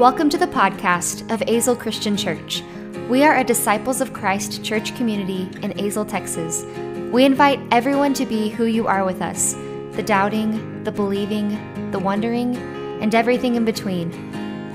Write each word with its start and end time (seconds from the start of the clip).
Welcome 0.00 0.30
to 0.30 0.38
the 0.38 0.46
podcast 0.46 1.30
of 1.30 1.40
Azle 1.40 1.78
Christian 1.78 2.16
Church. 2.16 2.62
We 3.10 3.22
are 3.22 3.36
a 3.36 3.44
Disciples 3.44 4.00
of 4.00 4.14
Christ 4.14 4.64
church 4.64 4.96
community 4.96 5.42
in 5.62 5.72
Azle, 5.72 6.08
Texas. 6.08 6.64
We 7.12 7.26
invite 7.26 7.60
everyone 7.70 8.14
to 8.14 8.24
be 8.24 8.48
who 8.48 8.64
you 8.64 8.86
are 8.86 9.04
with 9.04 9.20
us 9.20 9.52
the 9.92 10.02
doubting, 10.02 10.84
the 10.84 10.90
believing, 10.90 11.50
the 11.90 11.98
wondering, 11.98 12.56
and 13.02 13.14
everything 13.14 13.56
in 13.56 13.66
between. 13.66 14.10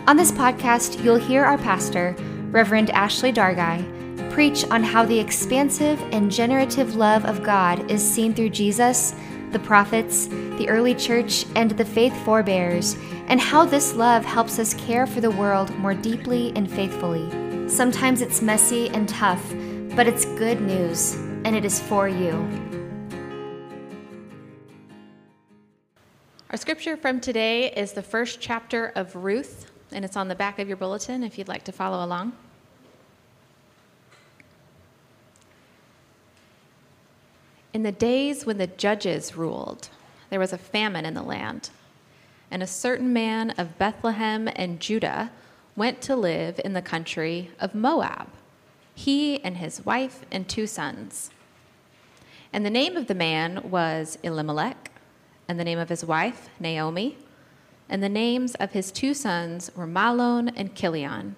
On 0.08 0.16
this 0.16 0.32
podcast, 0.32 1.04
you'll 1.04 1.16
hear 1.16 1.44
our 1.44 1.58
pastor, 1.58 2.16
Reverend 2.52 2.92
Ashley 2.92 3.34
Dargai, 3.34 4.30
preach 4.30 4.64
on 4.66 4.84
how 4.84 5.06
the 5.06 5.20
expansive 5.20 6.00
and 6.12 6.32
generative 6.32 6.94
love 6.94 7.26
of 7.26 7.42
God 7.42 7.90
is 7.90 8.08
seen 8.08 8.36
through 8.36 8.50
Jesus, 8.50 9.16
the 9.56 9.60
prophets, 9.60 10.28
the 10.58 10.68
early 10.68 10.94
church, 10.94 11.46
and 11.56 11.72
the 11.72 11.86
faith 11.86 12.14
forebears 12.26 12.98
and 13.30 13.40
how 13.40 13.64
this 13.64 13.96
love 13.96 14.26
helps 14.26 14.60
us 14.60 14.74
care 14.74 15.08
for 15.08 15.22
the 15.22 15.32
world 15.32 15.74
more 15.78 15.94
deeply 15.94 16.52
and 16.58 16.70
faithfully. 16.70 17.30
Sometimes 17.70 18.22
it's 18.22 18.42
messy 18.42 18.90
and 18.90 19.08
tough, 19.08 19.42
but 19.96 20.08
it's 20.08 20.26
good 20.26 20.60
news, 20.60 21.16
and 21.46 21.56
it 21.56 21.64
is 21.64 21.80
for 21.80 22.10
you. 22.10 22.34
Our 26.50 26.58
scripture 26.58 26.98
from 26.98 27.22
today 27.22 27.72
is 27.72 27.94
the 27.94 28.04
first 28.04 28.42
chapter 28.42 28.92
of 28.96 29.16
Ruth, 29.16 29.72
and 29.94 30.04
it's 30.04 30.18
on 30.18 30.28
the 30.28 30.36
back 30.36 30.60
of 30.60 30.68
your 30.68 30.76
bulletin 30.76 31.24
if 31.24 31.38
you'd 31.38 31.48
like 31.48 31.64
to 31.64 31.72
follow 31.72 32.06
along. 32.06 32.34
In 37.76 37.84
the 37.84 37.92
days 37.92 38.46
when 38.46 38.58
the 38.58 38.68
judges 38.68 39.36
ruled, 39.36 39.90
there 40.30 40.40
was 40.40 40.54
a 40.54 40.58
famine 40.58 41.04
in 41.06 41.14
the 41.14 41.22
land 41.22 41.72
and 42.50 42.64
a 42.64 42.68
certain 42.68 43.12
man 43.12 43.50
of 43.58 43.78
Bethlehem 43.78 44.48
and 44.56 44.80
Judah 44.80 45.30
went 45.76 46.00
to 46.04 46.16
live 46.16 46.58
in 46.64 46.72
the 46.72 46.82
country 46.82 47.52
of 47.60 47.76
Moab, 47.76 48.30
he 48.94 49.44
and 49.44 49.58
his 49.58 49.86
wife 49.86 50.22
and 50.32 50.48
two 50.48 50.68
sons. 50.68 51.32
And 52.54 52.66
the 52.66 52.70
name 52.70 52.96
of 52.96 53.08
the 53.08 53.14
man 53.14 53.70
was 53.70 54.18
Elimelech, 54.24 54.90
and 55.50 55.60
the 55.60 55.66
name 55.66 55.78
of 55.78 55.90
his 55.90 56.06
wife, 56.06 56.48
Naomi, 56.62 57.18
and 57.90 58.02
the 58.02 58.08
names 58.08 58.56
of 58.56 58.72
his 58.72 58.90
two 58.90 59.14
sons 59.14 59.70
were 59.76 59.86
Mahlon 59.86 60.50
and 60.56 60.76
Chilion, 60.76 61.36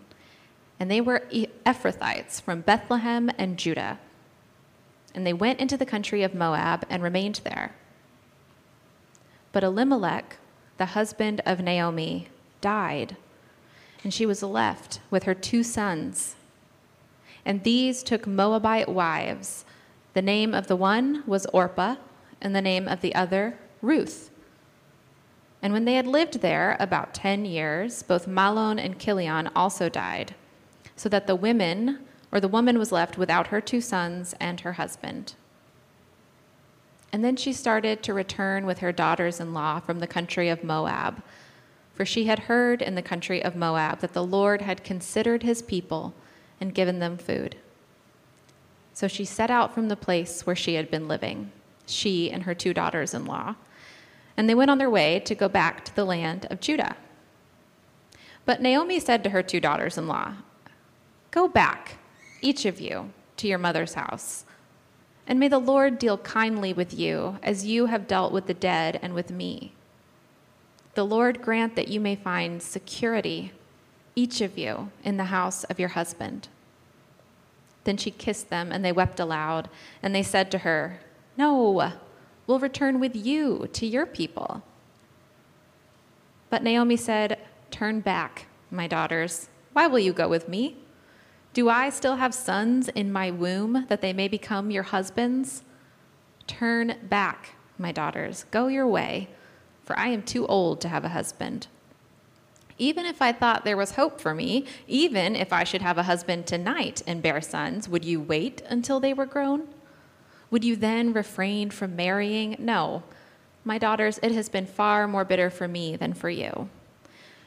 and 0.80 0.92
they 0.92 1.02
were 1.02 1.28
Ephrathites 1.66 2.40
from 2.40 2.62
Bethlehem 2.62 3.32
and 3.40 3.58
Judah. 3.58 3.98
And 5.18 5.26
they 5.26 5.34
went 5.34 5.60
into 5.60 5.78
the 5.78 5.86
country 5.86 6.22
of 6.22 6.36
Moab 6.36 6.86
and 6.92 7.02
remained 7.02 7.42
there. 7.44 7.74
But 9.52 9.64
Elimelech 9.64 10.38
the 10.78 10.86
husband 10.86 11.42
of 11.44 11.60
Naomi, 11.60 12.28
died, 12.62 13.18
and 14.04 14.14
she 14.14 14.28
was 14.28 14.44
left 14.44 15.00
with 15.10 15.24
her 15.24 15.34
two 15.34 15.64
sons. 15.64 16.36
And 17.44 17.64
these 17.64 18.04
took 18.04 18.28
Moabite 18.28 18.90
wives. 18.90 19.66
The 20.14 20.22
name 20.22 20.54
of 20.54 20.68
the 20.68 20.76
one 20.76 21.24
was 21.26 21.48
Orpah, 21.48 21.96
and 22.40 22.56
the 22.56 22.62
name 22.62 22.88
of 22.88 23.02
the 23.02 23.16
other, 23.16 23.58
Ruth. 23.82 24.30
And 25.64 25.74
when 25.74 25.86
they 25.86 25.96
had 25.96 26.06
lived 26.06 26.42
there 26.42 26.78
about 26.80 27.16
ten 27.16 27.44
years, 27.44 28.04
both 28.04 28.28
Mahlon 28.28 28.78
and 28.78 29.00
Chilion 29.00 29.50
also 29.56 29.90
died, 29.90 30.36
so 30.96 31.10
that 31.10 31.26
the 31.26 31.36
women, 31.36 32.06
or 32.32 32.40
the 32.40 32.48
woman 32.48 32.78
was 32.78 32.92
left 32.92 33.18
without 33.18 33.48
her 33.48 33.62
two 33.62 33.82
sons 33.82 34.36
and 34.40 34.62
her 34.62 34.74
husband. 34.74 35.36
And 37.12 37.24
then 37.24 37.36
she 37.36 37.54
started 37.54 38.04
to 38.04 38.14
return 38.14 38.66
with 38.66 38.80
her 38.80 38.92
daughters 38.92 39.40
in 39.40 39.54
law 39.54 39.80
from 39.80 40.00
the 40.00 40.08
country 40.08 40.50
of 40.50 40.64
Moab. 40.64 41.24
For 41.94 42.06
she 42.06 42.26
had 42.26 42.40
heard 42.40 42.82
in 42.82 42.96
the 42.96 43.02
country 43.02 43.44
of 43.44 43.56
Moab 43.56 44.02
that 44.02 44.14
the 44.14 44.24
Lord 44.24 44.62
had 44.62 44.84
considered 44.84 45.42
his 45.42 45.62
people 45.62 46.14
and 46.60 46.74
given 46.74 47.00
them 47.00 47.18
food. 47.18 47.56
So 48.94 49.08
she 49.08 49.26
set 49.26 49.50
out 49.50 49.74
from 49.74 49.88
the 49.88 49.96
place 49.96 50.46
where 50.46 50.56
she 50.56 50.74
had 50.74 50.92
been 50.92 51.08
living, 51.08 51.52
she 51.86 52.32
and 52.32 52.44
her 52.44 52.54
two 52.54 52.74
daughters 52.74 53.14
in 53.14 53.26
law. 53.26 53.56
And 54.36 54.50
they 54.50 54.56
went 54.56 54.70
on 54.70 54.78
their 54.78 54.90
way 54.90 55.20
to 55.22 55.34
go 55.34 55.48
back 55.48 55.86
to 55.86 55.96
the 55.96 56.06
land 56.06 56.46
of 56.50 56.60
Judah. 56.60 56.98
But 58.46 58.62
Naomi 58.62 59.00
said 59.00 59.24
to 59.24 59.32
her 59.32 59.44
two 59.44 59.60
daughters 59.60 59.98
in 59.98 60.08
law, 60.08 60.34
Go 61.32 61.48
back, 61.48 61.97
each 62.42 62.66
of 62.66 62.80
you, 62.80 63.12
to 63.38 63.48
your 63.48 63.58
mother's 63.58 63.94
house. 63.94 64.46
And 65.28 65.40
may 65.40 65.48
the 65.48 65.60
Lord 65.60 66.00
deal 66.00 66.18
kindly 66.18 66.74
with 66.74 66.94
you 66.94 67.38
as 67.44 67.66
you 67.66 67.88
have 67.88 68.08
dealt 68.08 68.32
with 68.32 68.48
the 68.48 68.54
dead 68.54 69.00
and 69.02 69.14
with 69.14 69.30
me. 69.30 69.74
The 70.96 71.04
Lord 71.04 71.42
grant 71.42 71.76
that 71.76 71.90
you 71.90 72.00
may 72.00 72.16
find 72.16 72.62
security, 72.62 73.52
each 74.16 74.42
of 74.42 74.58
you, 74.58 74.90
in 75.04 75.18
the 75.18 75.26
house 75.26 75.64
of 75.66 75.80
your 75.80 75.90
husband. 75.90 76.48
Then 77.84 77.98
she 77.98 78.12
kissed 78.12 78.50
them, 78.50 78.72
and 78.72 78.84
they 78.84 78.92
wept 78.92 79.20
aloud. 79.20 79.70
And 80.02 80.16
they 80.16 80.24
said 80.24 80.50
to 80.52 80.60
her, 80.60 81.00
No, 81.38 81.92
we'll 82.48 82.60
return 82.60 83.00
with 83.00 83.16
you 83.16 83.70
to 83.74 83.86
your 83.86 84.06
people. 84.06 84.64
But 86.50 86.64
Naomi 86.64 86.98
said, 86.98 87.38
Turn 87.70 88.00
back, 88.00 88.48
my 88.72 88.88
daughters. 88.88 89.50
Why 89.74 89.88
will 89.88 90.00
you 90.00 90.14
go 90.14 90.28
with 90.28 90.50
me? 90.50 90.78
Do 91.58 91.70
I 91.70 91.90
still 91.90 92.18
have 92.18 92.36
sons 92.36 92.88
in 92.88 93.12
my 93.12 93.32
womb 93.32 93.88
that 93.90 94.00
they 94.00 94.14
may 94.14 94.28
become 94.28 94.70
your 94.70 94.84
husbands? 94.84 95.64
Turn 96.46 96.98
back, 97.10 97.56
my 97.80 97.92
daughters, 97.92 98.46
go 98.52 98.68
your 98.68 98.86
way, 98.86 99.30
for 99.84 99.98
I 99.98 100.10
am 100.10 100.22
too 100.22 100.46
old 100.46 100.80
to 100.82 100.88
have 100.88 101.04
a 101.04 101.10
husband. 101.10 101.66
Even 102.78 103.08
if 103.08 103.24
I 103.24 103.32
thought 103.32 103.66
there 103.66 103.76
was 103.76 103.94
hope 103.94 104.22
for 104.22 104.36
me, 104.36 104.68
even 104.86 105.36
if 105.36 105.52
I 105.52 105.64
should 105.64 105.82
have 105.82 105.98
a 105.98 106.04
husband 106.04 106.46
tonight 106.46 107.02
and 107.08 107.24
bear 107.24 107.42
sons, 107.42 107.90
would 107.90 108.06
you 108.06 108.22
wait 108.22 108.62
until 108.70 109.00
they 109.00 109.16
were 109.16 109.26
grown? 109.26 109.68
Would 110.52 110.64
you 110.64 110.76
then 110.76 111.12
refrain 111.12 111.72
from 111.72 111.96
marrying? 111.96 112.56
No. 112.60 113.02
My 113.64 113.80
daughters, 113.80 114.20
it 114.22 114.32
has 114.32 114.48
been 114.48 114.68
far 114.68 115.08
more 115.08 115.26
bitter 115.26 115.50
for 115.50 115.68
me 115.68 115.96
than 115.96 116.14
for 116.14 116.30
you, 116.30 116.70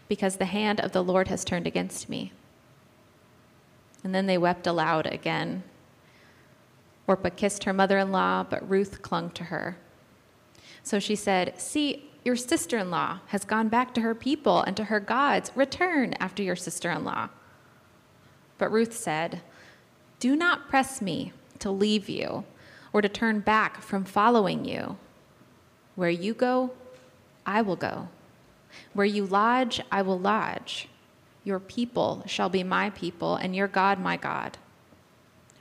because 0.09 0.38
the 0.38 0.47
hand 0.47 0.81
of 0.81 0.91
the 0.91 1.04
Lord 1.04 1.28
has 1.28 1.44
turned 1.44 1.69
against 1.69 2.09
me. 2.09 2.32
And 4.03 4.15
then 4.15 4.27
they 4.27 4.38
wept 4.38 4.66
aloud 4.66 5.06
again. 5.06 5.62
Orpah 7.06 7.31
kissed 7.31 7.65
her 7.65 7.72
mother 7.72 7.99
in 7.99 8.12
law, 8.12 8.44
but 8.44 8.69
Ruth 8.69 9.03
clung 9.03 9.31
to 9.31 9.44
her. 9.44 9.77
So 10.83 10.99
she 10.99 11.16
said, 11.16 11.61
See, 11.61 12.10
your 12.25 12.37
sister 12.37 12.78
in 12.78 12.91
law 12.91 13.21
has 13.28 13.44
gone 13.44 13.69
back 13.69 13.94
to 13.94 14.00
her 14.03 14.15
people 14.15 14.62
and 14.62 14.77
to 14.77 14.84
her 14.84 15.00
gods. 15.00 15.50
Return 15.55 16.15
after 16.21 16.43
your 16.43 16.56
sister 16.56 16.91
in 16.91 17.05
law. 17.05 17.31
But 18.59 18.71
Ruth 18.71 18.94
said, 18.94 19.41
Do 20.19 20.37
not 20.37 20.69
press 20.69 21.00
me 21.00 21.33
to 21.60 21.71
leave 21.71 22.09
you 22.09 22.44
or 22.93 23.00
to 23.00 23.09
turn 23.09 23.41
back 23.41 23.81
from 23.81 24.05
following 24.05 24.65
you. 24.65 24.99
Where 25.94 26.10
you 26.10 26.34
go, 26.34 26.72
I 27.47 27.62
will 27.62 27.77
go. 27.77 28.09
Where 28.93 29.06
you 29.06 29.25
lodge, 29.25 29.81
I 29.91 30.03
will 30.03 30.19
lodge. 30.19 30.90
Your 31.45 31.59
people 31.59 32.23
shall 32.27 32.49
be 32.49 32.62
my 32.62 32.91
people, 32.91 33.37
and 33.37 33.55
your 33.56 33.69
God 33.69 33.99
my 33.99 34.17
God. 34.17 34.59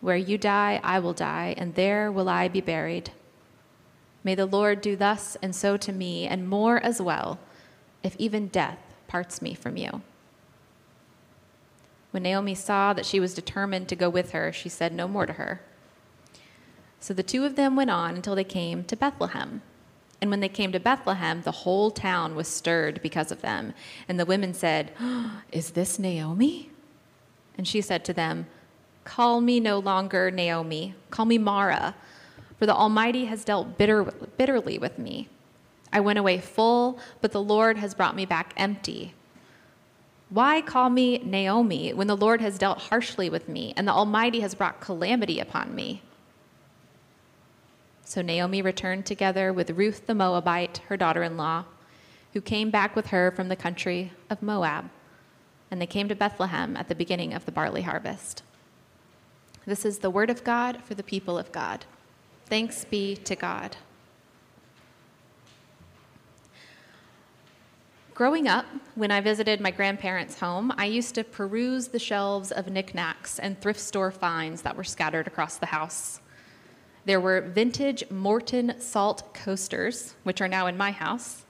Where 0.02 0.18
you 0.18 0.38
die, 0.38 0.80
I 0.84 1.00
will 1.00 1.14
die, 1.14 1.56
and 1.58 1.76
there 1.76 2.12
will 2.12 2.30
I 2.30 2.48
be 2.48 2.62
buried. 2.62 3.12
May 4.24 4.36
the 4.36 4.46
Lord 4.46 4.82
do 4.82 4.96
thus 4.96 5.38
and 5.42 5.56
so 5.56 5.78
to 5.78 5.92
me, 5.92 6.28
and 6.28 6.48
more 6.48 6.78
as 6.84 7.02
well, 7.02 7.40
if 8.04 8.16
even 8.18 8.48
death 8.48 8.80
parts 9.08 9.42
me 9.42 9.54
from 9.54 9.78
you. 9.78 10.02
When 12.12 12.24
Naomi 12.24 12.56
saw 12.56 12.94
that 12.94 13.06
she 13.06 13.20
was 13.20 13.34
determined 13.34 13.88
to 13.90 13.96
go 13.96 14.10
with 14.10 14.32
her, 14.32 14.52
she 14.52 14.70
said 14.70 14.94
no 14.94 15.08
more 15.08 15.26
to 15.26 15.34
her. 15.34 15.62
So 17.00 17.14
the 17.14 17.24
two 17.24 17.46
of 17.46 17.56
them 17.56 17.76
went 17.76 17.92
on 17.92 18.16
until 18.16 18.36
they 18.36 18.44
came 18.44 18.84
to 18.86 18.96
Bethlehem. 18.96 19.62
And 20.22 20.30
when 20.30 20.42
they 20.42 20.50
came 20.50 20.72
to 20.74 20.80
Bethlehem, 20.80 21.42
the 21.42 21.52
whole 21.52 21.92
town 21.92 22.36
was 22.36 22.48
stirred 22.48 23.02
because 23.02 23.32
of 23.32 23.42
them. 23.42 23.74
And 24.08 24.20
the 24.20 24.26
women 24.26 24.54
said, 24.54 24.92
oh, 25.00 25.42
Is 25.52 25.72
this 25.72 25.98
Naomi? 25.98 26.70
And 27.58 27.68
she 27.68 27.82
said 27.82 28.06
to 28.06 28.14
them, 28.14 28.48
Call 29.04 29.42
me 29.42 29.60
no 29.60 29.80
longer 29.80 30.30
Naomi, 30.30 30.94
call 31.10 31.26
me 31.26 31.38
Mara, 31.38 31.96
for 32.58 32.66
the 32.66 32.76
Almighty 32.76 33.26
has 33.26 33.44
dealt 33.44 33.78
bitter, 33.78 34.04
bitterly 34.04 34.78
with 34.78 35.00
me. 35.00 35.30
I 35.92 36.00
went 36.00 36.20
away 36.20 36.40
full, 36.40 37.00
but 37.22 37.32
the 37.32 37.42
Lord 37.42 37.78
has 37.78 37.96
brought 37.96 38.16
me 38.16 38.26
back 38.26 38.54
empty. 38.56 39.14
Why 40.30 40.62
call 40.62 40.92
me 40.92 41.18
Naomi 41.20 41.92
when 41.94 42.06
the 42.08 42.18
Lord 42.18 42.42
has 42.42 42.60
dealt 42.60 42.78
harshly 42.78 43.30
with 43.30 43.50
me 43.50 43.74
and 43.76 43.88
the 43.88 43.94
Almighty 43.94 44.42
has 44.42 44.54
brought 44.54 44.80
calamity 44.80 45.40
upon 45.40 45.74
me? 45.74 46.04
So 48.10 48.24
Naomi 48.24 48.64
returned 48.64 49.06
together 49.06 49.54
with 49.54 49.70
Ruth 49.70 50.08
the 50.08 50.16
Moabite, 50.16 50.80
her 50.88 50.98
daughter 50.98 51.22
in 51.22 51.38
law, 51.38 51.66
who 52.34 52.42
came 52.42 52.72
back 52.72 52.96
with 52.96 53.06
her 53.10 53.30
from 53.30 53.50
the 53.50 53.56
country 53.56 54.14
of 54.32 54.42
Moab. 54.42 54.90
And 55.70 55.80
they 55.80 55.86
came 55.86 56.10
to 56.10 56.16
Bethlehem 56.16 56.76
at 56.76 56.88
the 56.88 56.96
beginning 56.96 57.36
of 57.36 57.46
the 57.46 57.52
barley 57.52 57.84
harvest. 57.84 58.42
This 59.68 59.86
is 59.86 60.00
the 60.00 60.10
word 60.10 60.32
of 60.32 60.44
God 60.44 60.84
for 60.84 60.96
the 60.96 61.04
people 61.04 61.38
of 61.38 61.52
God. 61.52 61.86
Thanks 62.48 62.84
be 62.84 63.16
to 63.16 63.36
God. 63.36 63.78
growing 68.16 68.50
up, 68.50 68.66
when 68.96 69.12
I 69.12 69.22
visited 69.22 69.62
my 69.62 69.72
grandparents' 69.72 70.42
home, 70.42 70.74
I 70.78 70.88
used 70.88 71.16
to 71.16 71.24
peruse 71.24 71.88
the 71.88 72.00
shelves 72.00 72.52
of 72.52 72.68
knickknacks 72.68 73.40
and 73.40 73.58
thrift 73.62 73.80
store 73.80 74.12
finds 74.12 74.64
that 74.64 74.76
were 74.76 74.84
scattered 74.84 75.26
across 75.26 75.56
the 75.56 75.68
house. 75.68 76.20
There 77.10 77.20
were 77.20 77.42
vintage 77.42 78.04
Morton 78.12 78.80
salt 78.80 79.34
coasters, 79.34 80.14
which 80.22 80.42
are 80.42 80.48
now 80.48 80.68
in 80.68 80.78
my 80.78 80.92
house. 80.92 81.44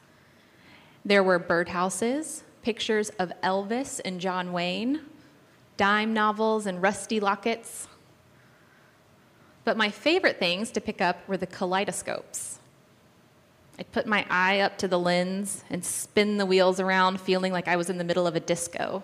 There 1.03 1.21
were 1.21 1.37
birdhouses, 1.37 2.43
pictures 2.61 3.09
of 3.19 3.33
Elvis 3.43 3.99
and 4.05 4.21
John 4.21 4.53
Wayne, 4.53 5.01
dime 5.75 6.13
novels 6.13 6.65
and 6.65 6.81
rusty 6.81 7.19
lockets. 7.19 7.89
But 9.65 9.75
my 9.75 9.89
favorite 9.89 10.39
things 10.39 10.71
to 10.71 10.79
pick 10.79 11.01
up 11.01 11.27
were 11.27 11.35
the 11.35 11.45
kaleidoscopes. 11.45 12.59
I'd 13.77 13.91
put 13.91 14.07
my 14.07 14.25
eye 14.29 14.61
up 14.61 14.77
to 14.77 14.87
the 14.87 14.97
lens 14.97 15.65
and 15.69 15.83
spin 15.83 16.37
the 16.37 16.45
wheels 16.45 16.79
around, 16.79 17.19
feeling 17.19 17.51
like 17.51 17.67
I 17.67 17.75
was 17.75 17.89
in 17.89 17.97
the 17.97 18.05
middle 18.05 18.27
of 18.27 18.37
a 18.37 18.39
disco. 18.39 19.03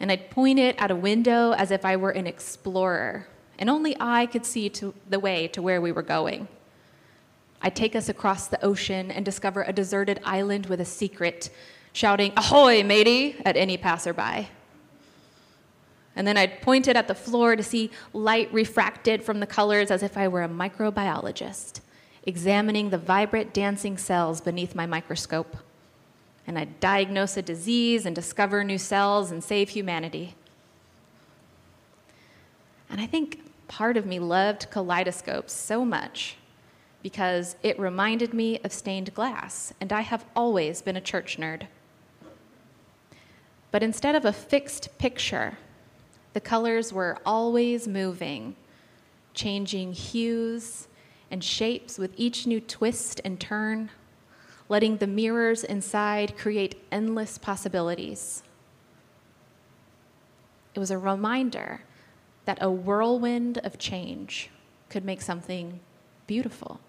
And 0.00 0.10
I'd 0.10 0.30
point 0.30 0.58
it 0.58 0.74
at 0.80 0.90
a 0.90 0.96
window 0.96 1.52
as 1.52 1.70
if 1.70 1.84
I 1.84 1.94
were 1.94 2.10
an 2.10 2.26
explorer, 2.26 3.28
and 3.58 3.68
only 3.68 3.96
I 3.98 4.26
could 4.26 4.46
see 4.46 4.68
to 4.70 4.94
the 5.08 5.18
way 5.18 5.48
to 5.48 5.62
where 5.62 5.80
we 5.80 5.92
were 5.92 6.02
going. 6.02 6.48
I'd 7.60 7.74
take 7.74 7.96
us 7.96 8.08
across 8.08 8.46
the 8.46 8.64
ocean 8.64 9.10
and 9.10 9.24
discover 9.24 9.62
a 9.62 9.72
deserted 9.72 10.20
island 10.24 10.66
with 10.66 10.80
a 10.80 10.84
secret, 10.84 11.50
shouting, 11.92 12.32
Ahoy, 12.36 12.84
matey, 12.84 13.36
at 13.44 13.56
any 13.56 13.76
passerby. 13.76 14.48
And 16.14 16.26
then 16.26 16.36
I'd 16.36 16.62
point 16.62 16.88
it 16.88 16.96
at 16.96 17.08
the 17.08 17.14
floor 17.14 17.56
to 17.56 17.62
see 17.62 17.90
light 18.12 18.52
refracted 18.52 19.22
from 19.22 19.40
the 19.40 19.46
colors 19.46 19.90
as 19.90 20.02
if 20.02 20.16
I 20.16 20.28
were 20.28 20.42
a 20.42 20.48
microbiologist 20.48 21.80
examining 22.28 22.90
the 22.90 22.98
vibrant 22.98 23.54
dancing 23.54 23.96
cells 23.96 24.42
beneath 24.42 24.74
my 24.74 24.84
microscope. 24.84 25.56
And 26.46 26.58
I'd 26.58 26.78
diagnose 26.78 27.38
a 27.38 27.42
disease 27.42 28.04
and 28.04 28.14
discover 28.14 28.62
new 28.62 28.76
cells 28.76 29.30
and 29.30 29.42
save 29.42 29.70
humanity. 29.70 30.34
And 32.90 33.00
I 33.00 33.06
think 33.06 33.40
part 33.68 33.96
of 33.96 34.06
me 34.06 34.18
loved 34.18 34.70
kaleidoscopes 34.70 35.52
so 35.52 35.84
much 35.84 36.36
because 37.02 37.56
it 37.62 37.78
reminded 37.78 38.34
me 38.34 38.58
of 38.64 38.72
stained 38.72 39.14
glass, 39.14 39.72
and 39.80 39.92
I 39.92 40.00
have 40.00 40.24
always 40.34 40.82
been 40.82 40.96
a 40.96 41.00
church 41.00 41.38
nerd. 41.38 41.66
But 43.70 43.82
instead 43.82 44.14
of 44.14 44.24
a 44.24 44.32
fixed 44.32 44.98
picture, 44.98 45.58
the 46.32 46.40
colors 46.40 46.92
were 46.92 47.18
always 47.24 47.86
moving, 47.86 48.56
changing 49.34 49.92
hues 49.92 50.88
and 51.30 51.44
shapes 51.44 51.98
with 51.98 52.12
each 52.16 52.46
new 52.46 52.60
twist 52.60 53.20
and 53.24 53.38
turn, 53.38 53.90
letting 54.68 54.96
the 54.96 55.06
mirrors 55.06 55.62
inside 55.62 56.36
create 56.36 56.82
endless 56.90 57.38
possibilities. 57.38 58.42
It 60.74 60.78
was 60.78 60.90
a 60.90 60.98
reminder 60.98 61.82
that 62.48 62.56
a 62.62 62.70
whirlwind 62.70 63.58
of 63.58 63.76
change 63.76 64.48
could 64.88 65.04
make 65.04 65.20
something 65.20 65.80
beautiful. 66.26 66.80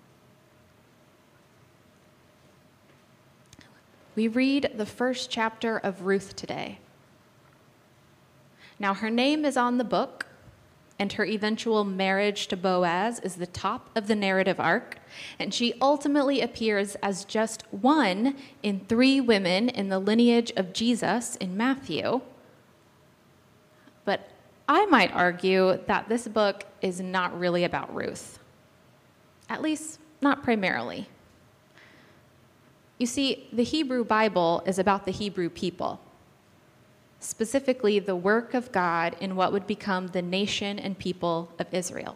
We 4.15 4.29
read 4.29 4.71
the 4.73 4.85
first 4.85 5.29
chapter 5.29 5.77
of 5.77 6.03
Ruth 6.03 6.33
today. 6.37 6.79
Now, 8.79 8.93
her 8.93 9.09
name 9.09 9.43
is 9.43 9.57
on 9.57 9.77
the 9.77 9.83
book, 9.83 10.27
and 10.97 11.11
her 11.11 11.25
eventual 11.25 11.83
marriage 11.83 12.47
to 12.47 12.55
Boaz 12.55 13.19
is 13.19 13.35
the 13.35 13.45
top 13.45 13.89
of 13.97 14.07
the 14.07 14.15
narrative 14.15 14.61
arc, 14.61 14.97
and 15.39 15.53
she 15.53 15.73
ultimately 15.81 16.39
appears 16.39 16.95
as 17.03 17.25
just 17.25 17.63
one 17.71 18.37
in 18.63 18.79
three 18.87 19.19
women 19.19 19.67
in 19.67 19.89
the 19.89 19.99
lineage 19.99 20.53
of 20.55 20.71
Jesus 20.71 21.35
in 21.35 21.57
Matthew. 21.57 22.21
But 24.05 24.29
I 24.69 24.85
might 24.85 25.13
argue 25.13 25.79
that 25.87 26.07
this 26.07 26.27
book 26.27 26.63
is 26.81 27.01
not 27.01 27.37
really 27.37 27.65
about 27.65 27.93
Ruth, 27.93 28.39
at 29.49 29.61
least 29.61 29.99
not 30.21 30.43
primarily. 30.43 31.09
You 32.97 33.07
see, 33.07 33.49
the 33.51 33.63
Hebrew 33.63 34.05
Bible 34.05 34.63
is 34.65 34.79
about 34.79 35.05
the 35.05 35.11
Hebrew 35.11 35.49
people 35.49 35.99
specifically 37.19 37.99
the 37.99 38.15
work 38.15 38.53
of 38.53 38.71
God 38.71 39.15
in 39.19 39.35
what 39.35 39.51
would 39.51 39.67
become 39.67 40.07
the 40.07 40.21
nation 40.21 40.79
and 40.79 40.97
people 40.97 41.51
of 41.59 41.73
Israel. 41.73 42.15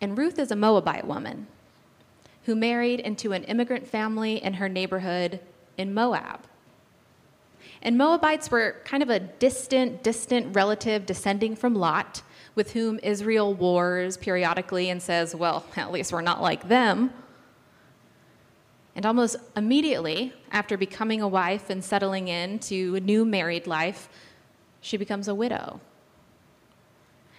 And 0.00 0.16
Ruth 0.16 0.38
is 0.38 0.50
a 0.50 0.56
Moabite 0.56 1.06
woman 1.06 1.46
who 2.44 2.54
married 2.54 3.00
into 3.00 3.32
an 3.32 3.44
immigrant 3.44 3.88
family 3.88 4.42
in 4.42 4.54
her 4.54 4.68
neighborhood 4.68 5.40
in 5.76 5.94
Moab. 5.94 6.40
And 7.84 7.98
Moabites 7.98 8.50
were 8.50 8.76
kind 8.84 9.02
of 9.02 9.10
a 9.10 9.20
distant, 9.20 10.02
distant 10.02 10.56
relative 10.56 11.04
descending 11.04 11.54
from 11.54 11.74
Lot, 11.74 12.22
with 12.54 12.72
whom 12.72 12.98
Israel 13.02 13.52
wars 13.52 14.16
periodically 14.16 14.88
and 14.88 15.02
says, 15.02 15.34
well, 15.34 15.66
at 15.76 15.92
least 15.92 16.12
we're 16.12 16.22
not 16.22 16.40
like 16.40 16.68
them. 16.68 17.12
And 18.96 19.04
almost 19.04 19.36
immediately 19.54 20.32
after 20.50 20.76
becoming 20.78 21.20
a 21.20 21.28
wife 21.28 21.68
and 21.68 21.84
settling 21.84 22.28
into 22.28 22.94
a 22.94 23.00
new 23.00 23.24
married 23.24 23.66
life, 23.66 24.08
she 24.80 24.96
becomes 24.96 25.28
a 25.28 25.34
widow. 25.34 25.80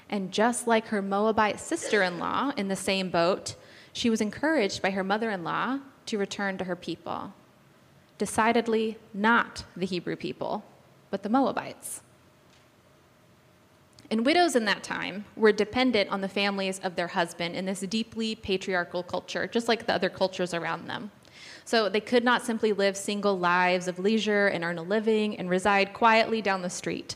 And 0.09 0.31
just 0.31 0.67
like 0.67 0.87
her 0.87 1.01
Moabite 1.01 1.59
sister 1.59 2.03
in 2.03 2.19
law 2.19 2.51
in 2.55 2.67
the 2.67 2.75
same 2.75 3.09
boat, 3.09 3.55
she 3.93 4.09
was 4.09 4.21
encouraged 4.21 4.81
by 4.81 4.91
her 4.91 5.03
mother 5.03 5.31
in 5.31 5.43
law 5.43 5.79
to 6.07 6.17
return 6.17 6.57
to 6.57 6.65
her 6.65 6.75
people. 6.75 7.33
Decidedly 8.17 8.97
not 9.13 9.65
the 9.75 9.85
Hebrew 9.85 10.15
people, 10.15 10.63
but 11.09 11.23
the 11.23 11.29
Moabites. 11.29 12.01
And 14.11 14.25
widows 14.25 14.55
in 14.55 14.65
that 14.65 14.83
time 14.83 15.25
were 15.35 15.51
dependent 15.51 16.11
on 16.11 16.21
the 16.21 16.29
families 16.29 16.79
of 16.79 16.95
their 16.95 17.07
husband 17.07 17.55
in 17.55 17.65
this 17.65 17.81
deeply 17.81 18.35
patriarchal 18.35 19.03
culture, 19.03 19.47
just 19.47 19.67
like 19.67 19.87
the 19.87 19.93
other 19.93 20.09
cultures 20.09 20.53
around 20.53 20.87
them. 20.87 21.11
So 21.65 21.89
they 21.89 21.99
could 21.99 22.23
not 22.23 22.45
simply 22.45 22.71
live 22.71 22.95
single 22.95 23.37
lives 23.37 23.87
of 23.87 23.97
leisure 23.97 24.47
and 24.47 24.63
earn 24.63 24.77
a 24.77 24.83
living 24.83 25.37
and 25.37 25.49
reside 25.49 25.93
quietly 25.93 26.41
down 26.41 26.61
the 26.61 26.69
street. 26.69 27.15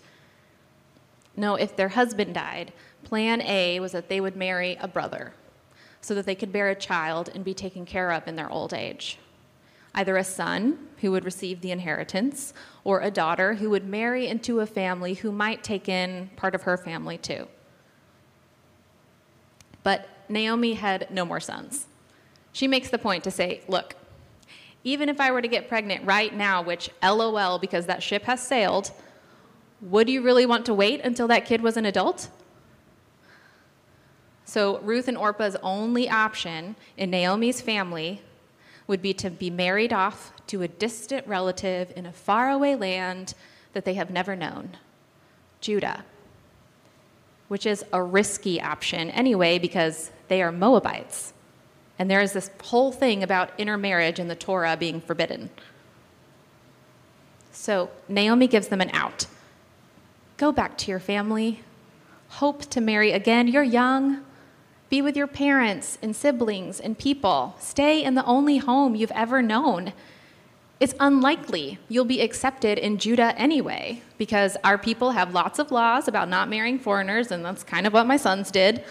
No, 1.37 1.55
if 1.55 1.75
their 1.75 1.89
husband 1.89 2.33
died, 2.33 2.73
plan 3.03 3.41
A 3.43 3.79
was 3.79 3.91
that 3.91 4.09
they 4.09 4.19
would 4.19 4.35
marry 4.35 4.75
a 4.81 4.87
brother 4.87 5.33
so 6.01 6.15
that 6.15 6.25
they 6.25 6.35
could 6.35 6.51
bear 6.51 6.69
a 6.69 6.75
child 6.75 7.29
and 7.33 7.45
be 7.45 7.53
taken 7.53 7.85
care 7.85 8.11
of 8.11 8.27
in 8.27 8.35
their 8.35 8.49
old 8.49 8.73
age. 8.73 9.19
Either 9.99 10.15
a 10.15 10.23
son 10.23 10.79
who 11.01 11.11
would 11.11 11.25
receive 11.25 11.59
the 11.59 11.71
inheritance, 11.71 12.53
or 12.85 13.01
a 13.01 13.11
daughter 13.11 13.55
who 13.55 13.69
would 13.69 13.85
marry 13.85 14.27
into 14.27 14.61
a 14.61 14.65
family 14.65 15.13
who 15.13 15.29
might 15.29 15.61
take 15.61 15.89
in 15.89 16.29
part 16.37 16.55
of 16.55 16.61
her 16.61 16.77
family 16.77 17.17
too. 17.17 17.45
But 19.83 20.07
Naomi 20.29 20.75
had 20.75 21.11
no 21.11 21.25
more 21.25 21.41
sons. 21.41 21.87
She 22.53 22.65
makes 22.65 22.89
the 22.89 22.97
point 22.97 23.25
to 23.25 23.31
say, 23.31 23.59
Look, 23.67 23.97
even 24.85 25.09
if 25.09 25.19
I 25.19 25.31
were 25.31 25.41
to 25.41 25.49
get 25.49 25.67
pregnant 25.67 26.05
right 26.05 26.33
now, 26.33 26.61
which 26.61 26.89
LOL, 27.03 27.59
because 27.59 27.85
that 27.87 28.01
ship 28.01 28.23
has 28.23 28.41
sailed, 28.41 28.91
would 29.81 30.07
you 30.07 30.21
really 30.21 30.45
want 30.45 30.65
to 30.67 30.73
wait 30.73 31.01
until 31.01 31.27
that 31.27 31.43
kid 31.43 31.59
was 31.59 31.75
an 31.75 31.85
adult? 31.85 32.29
So, 34.45 34.79
Ruth 34.79 35.09
and 35.09 35.17
Orpah's 35.17 35.57
only 35.61 36.09
option 36.09 36.77
in 36.95 37.09
Naomi's 37.09 37.59
family 37.59 38.21
would 38.89 39.01
be 39.03 39.13
to 39.13 39.29
be 39.29 39.51
married 39.51 39.93
off 39.93 40.33
to 40.47 40.63
a 40.63 40.67
distant 40.67 41.25
relative 41.27 41.93
in 41.95 42.07
a 42.07 42.11
faraway 42.11 42.73
land 42.73 43.35
that 43.73 43.85
they 43.85 43.93
have 43.93 44.09
never 44.09 44.35
known 44.35 44.75
Judah, 45.61 46.03
which 47.49 47.67
is 47.67 47.85
a 47.93 48.01
risky 48.01 48.59
option 48.59 49.11
anyway 49.11 49.59
because 49.59 50.09
they 50.27 50.41
are 50.41 50.51
Moabites. 50.51 51.33
And 51.99 52.09
there 52.09 52.19
is 52.19 52.33
this 52.33 52.49
whole 52.63 52.91
thing 52.91 53.21
about 53.21 53.51
intermarriage 53.59 54.19
in 54.19 54.27
the 54.27 54.35
Torah 54.35 54.75
being 54.75 55.01
forbidden. 55.01 55.51
So 57.51 57.91
Naomi 58.07 58.47
gives 58.47 58.69
them 58.69 58.81
an 58.81 58.89
out. 58.91 59.27
Go 60.37 60.51
back 60.51 60.77
to 60.79 60.89
your 60.89 60.99
family. 60.99 61.61
Hope 62.29 62.61
to 62.71 62.81
marry 62.81 63.11
again. 63.11 63.47
You're 63.47 63.61
young. 63.61 64.25
Be 64.89 65.01
with 65.01 65.15
your 65.15 65.27
parents 65.27 65.99
and 66.01 66.15
siblings 66.15 66.79
and 66.79 66.97
people. 66.97 67.55
Stay 67.59 68.03
in 68.03 68.15
the 68.15 68.25
only 68.25 68.57
home 68.57 68.95
you've 68.95 69.11
ever 69.11 69.41
known. 69.41 69.93
It's 70.79 70.95
unlikely 70.99 71.77
you'll 71.89 72.05
be 72.05 72.21
accepted 72.21 72.77
in 72.77 72.97
Judah 72.97 73.37
anyway, 73.37 74.01
because 74.17 74.57
our 74.63 74.77
people 74.77 75.11
have 75.11 75.33
lots 75.33 75.59
of 75.59 75.71
laws 75.71 76.07
about 76.07 76.29
not 76.29 76.49
marrying 76.49 76.79
foreigners, 76.79 77.31
and 77.31 77.45
that's 77.45 77.63
kind 77.63 77.85
of 77.85 77.93
what 77.93 78.07
my 78.07 78.17
sons 78.17 78.49
did. 78.49 78.83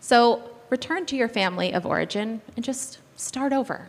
So 0.00 0.50
return 0.70 1.06
to 1.06 1.16
your 1.16 1.28
family 1.28 1.72
of 1.72 1.86
origin 1.86 2.40
and 2.56 2.64
just 2.64 2.98
start 3.14 3.52
over. 3.52 3.88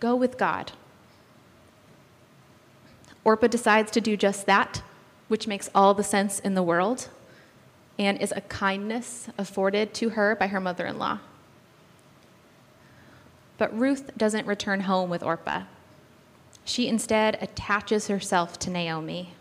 Go 0.00 0.14
with 0.16 0.36
God. 0.36 0.72
Orpah 3.24 3.46
decides 3.46 3.90
to 3.92 4.00
do 4.00 4.16
just 4.16 4.46
that, 4.46 4.82
which 5.28 5.46
makes 5.46 5.70
all 5.74 5.94
the 5.94 6.04
sense 6.04 6.40
in 6.40 6.54
the 6.54 6.62
world 6.62 7.08
and 7.98 8.20
is 8.20 8.32
a 8.36 8.42
kindness 8.42 9.28
afforded 9.36 9.92
to 9.94 10.10
her 10.10 10.36
by 10.36 10.46
her 10.46 10.60
mother 10.60 10.86
in 10.86 10.98
law. 10.98 11.18
But 13.56 13.76
Ruth 13.76 14.16
doesn't 14.16 14.46
return 14.46 14.82
home 14.82 15.10
with 15.10 15.22
Orpah. 15.22 15.64
she 16.68 16.86
instead 16.86 17.38
attaches 17.40 18.08
herself 18.08 18.58
to 18.58 18.70
Naomi. 18.70 19.32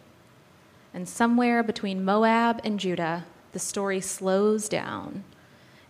And 0.94 1.08
somewhere 1.10 1.62
between 1.62 2.06
Moab 2.06 2.62
and 2.64 2.80
Judah, 2.80 3.26
the 3.52 3.60
story 3.60 4.00
slows 4.00 4.70
down 4.70 5.26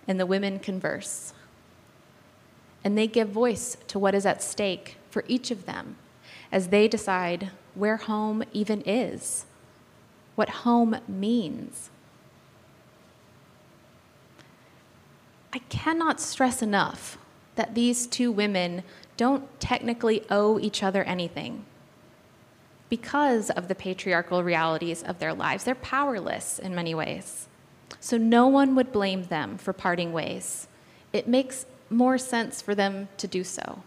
and 0.07 0.19
the 0.19 0.25
women 0.25 0.57
converse. 0.57 1.33
And 2.83 2.97
they 2.97 3.07
give 3.07 3.29
voice 3.29 3.77
to 3.87 3.99
what 3.99 4.15
is 4.15 4.25
at 4.25 4.41
stake 4.41 4.97
for 5.11 5.23
each 5.27 5.51
of 5.51 5.65
them 5.65 5.97
as 6.51 6.69
they 6.69 6.87
decide 6.87 7.51
where 7.75 7.97
home 7.97 8.43
even 8.51 8.81
is, 8.81 9.45
what 10.35 10.49
home 10.49 10.97
means. 11.07 11.91
I 15.57 15.61
cannot 15.69 16.21
stress 16.21 16.61
enough 16.61 17.17
that 17.55 17.73
these 17.73 18.05
two 18.05 18.31
women 18.31 18.83
don't 19.17 19.59
technically 19.59 20.23
owe 20.29 20.59
each 20.59 20.83
other 20.83 21.03
anything. 21.03 21.65
Because 22.89 23.49
of 23.49 23.67
the 23.67 23.73
patriarchal 23.73 24.43
realities 24.43 25.01
of 25.01 25.17
their 25.17 25.33
lives, 25.33 25.63
they're 25.63 25.73
powerless 25.73 26.59
in 26.59 26.75
many 26.75 26.93
ways. 26.93 27.47
So 27.99 28.19
no 28.19 28.45
one 28.45 28.75
would 28.75 28.91
blame 28.91 29.23
them 29.23 29.57
for 29.57 29.73
parting 29.73 30.13
ways. 30.13 30.67
It 31.11 31.27
makes 31.27 31.65
more 31.89 32.19
sense 32.19 32.61
for 32.61 32.75
them 32.75 33.09
to 33.17 33.27
do 33.27 33.43
so. 33.43 33.81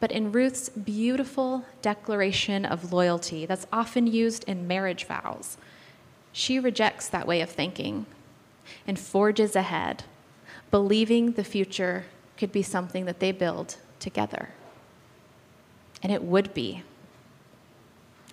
But 0.00 0.12
in 0.12 0.32
Ruth's 0.32 0.70
beautiful 0.70 1.66
declaration 1.82 2.64
of 2.64 2.90
loyalty, 2.90 3.44
that's 3.44 3.66
often 3.70 4.06
used 4.06 4.44
in 4.44 4.66
marriage 4.66 5.04
vows, 5.04 5.58
she 6.32 6.58
rejects 6.58 7.06
that 7.10 7.26
way 7.26 7.42
of 7.42 7.50
thinking 7.50 8.06
and 8.86 8.98
forges 8.98 9.56
ahead, 9.56 10.04
believing 10.70 11.32
the 11.32 11.44
future 11.44 12.04
could 12.36 12.52
be 12.52 12.62
something 12.62 13.04
that 13.04 13.20
they 13.20 13.32
build 13.32 13.76
together. 13.98 14.50
And 16.02 16.10
it 16.10 16.22
would 16.22 16.54
be. 16.54 16.82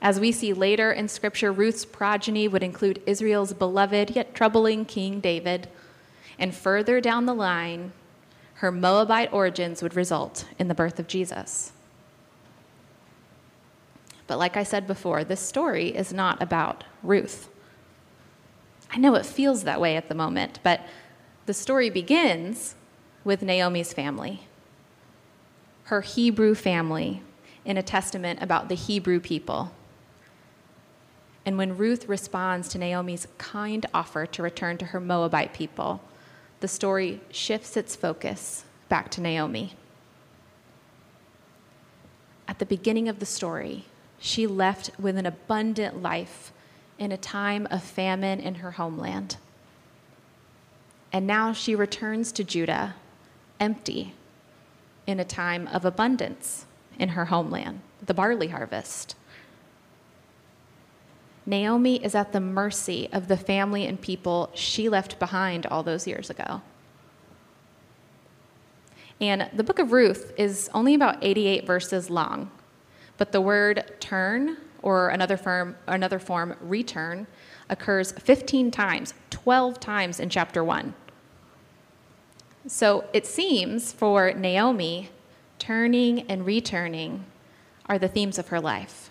As 0.01 0.19
we 0.19 0.31
see 0.31 0.53
later 0.53 0.91
in 0.91 1.07
Scripture, 1.07 1.51
Ruth's 1.51 1.83
progeny 1.83 2.47
would 2.47 2.63
include 2.63 3.01
Israel's 3.05 3.53
beloved 3.53 4.11
yet 4.11 4.35
troubling 4.35 4.85
King 4.85 5.19
David. 5.19 5.67
And 6.37 6.53
further 6.53 7.01
down 7.01 7.25
the 7.25 7.33
line, 7.33 7.91
her 8.55 8.71
Moabite 8.71 9.33
origins 9.33 9.81
would 9.81 9.95
result 9.95 10.45
in 10.59 10.67
the 10.67 10.75
birth 10.75 10.99
of 10.99 11.07
Jesus. 11.07 11.73
But 14.27 14.37
like 14.37 14.57
I 14.57 14.63
said 14.63 14.87
before, 14.87 15.23
this 15.23 15.39
story 15.39 15.95
is 15.95 16.13
not 16.13 16.41
about 16.41 16.83
Ruth. 17.01 17.49
I 18.91 18.97
know 18.97 19.15
it 19.15 19.25
feels 19.25 19.63
that 19.63 19.81
way 19.81 19.95
at 19.97 20.09
the 20.09 20.15
moment, 20.15 20.59
but 20.63 20.81
the 21.45 21.53
story 21.53 21.89
begins 21.89 22.75
with 23.23 23.41
Naomi's 23.41 23.93
family, 23.93 24.47
her 25.85 26.01
Hebrew 26.01 26.55
family, 26.55 27.21
in 27.65 27.77
a 27.77 27.83
testament 27.83 28.41
about 28.41 28.69
the 28.69 28.75
Hebrew 28.75 29.19
people. 29.19 29.71
And 31.45 31.57
when 31.57 31.77
Ruth 31.77 32.07
responds 32.09 32.67
to 32.69 32.77
Naomi's 32.77 33.27
kind 33.37 33.85
offer 33.93 34.25
to 34.25 34.43
return 34.43 34.77
to 34.79 34.85
her 34.85 34.99
Moabite 34.99 35.53
people, 35.53 36.01
the 36.59 36.67
story 36.67 37.21
shifts 37.31 37.77
its 37.77 37.95
focus 37.95 38.65
back 38.89 39.09
to 39.11 39.21
Naomi. 39.21 39.75
At 42.47 42.59
the 42.59 42.65
beginning 42.65 43.07
of 43.07 43.19
the 43.19 43.25
story, 43.25 43.85
she 44.19 44.47
left 44.47 44.91
with 44.97 45.17
an 45.17 45.25
abundant 45.25 46.01
life 46.01 46.51
in 46.99 47.11
a 47.11 47.17
time 47.17 47.67
of 47.69 47.83
famine 47.83 48.39
in 48.39 48.55
her 48.55 48.71
homeland. 48.71 49.37
And 51.11 51.25
now 51.25 51.53
she 51.53 51.75
returns 51.75 52.31
to 52.33 52.43
Judah 52.43 52.95
empty 53.59 54.13
in 55.05 55.19
a 55.19 55.25
time 55.25 55.67
of 55.67 55.85
abundance 55.85 56.65
in 56.99 57.09
her 57.09 57.25
homeland, 57.25 57.81
the 58.05 58.13
barley 58.13 58.47
harvest. 58.49 59.15
Naomi 61.45 62.03
is 62.03 62.13
at 62.13 62.33
the 62.33 62.41
mercy 62.41 63.07
of 63.13 63.29
the 63.29 63.37
family 63.37 63.85
and 63.85 64.01
people 64.01 64.51
she 64.53 64.89
left 64.89 65.17
behind 65.17 65.65
all 65.65 65.81
those 65.81 66.05
years 66.05 66.29
ago. 66.29 66.61
And 69.21 69.49
the 69.53 69.63
book 69.63 69.79
of 69.79 69.93
Ruth 69.93 70.33
is 70.37 70.69
only 70.73 70.93
about 70.93 71.17
88 71.21 71.65
verses 71.65 72.09
long, 72.09 72.51
but 73.17 73.31
the 73.31 73.41
word 73.41 73.95
turn, 73.99 74.57
or 74.81 75.09
another, 75.09 75.37
form, 75.37 75.75
another 75.87 76.19
form, 76.19 76.55
return, 76.61 77.27
occurs 77.69 78.11
15 78.13 78.71
times, 78.71 79.13
12 79.29 79.79
times 79.79 80.19
in 80.19 80.29
chapter 80.29 80.63
1. 80.63 80.93
So 82.67 83.05
it 83.13 83.25
seems 83.25 83.91
for 83.91 84.33
Naomi, 84.33 85.09
turning 85.59 86.29
and 86.29 86.45
returning 86.45 87.25
are 87.87 87.97
the 87.97 88.07
themes 88.07 88.37
of 88.37 88.49
her 88.49 88.59
life. 88.59 89.09